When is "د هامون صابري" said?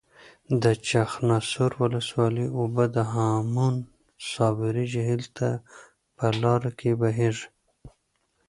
2.95-4.85